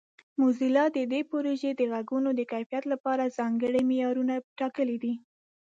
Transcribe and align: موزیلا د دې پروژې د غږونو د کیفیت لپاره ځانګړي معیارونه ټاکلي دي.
موزیلا 0.39 0.85
د 0.95 0.99
دې 1.11 1.21
پروژې 1.31 1.71
د 1.75 1.81
غږونو 1.91 2.29
د 2.35 2.41
کیفیت 2.51 2.83
لپاره 2.93 3.33
ځانګړي 3.37 3.81
معیارونه 3.89 4.33
ټاکلي 4.59 4.97
دي. 5.03 5.13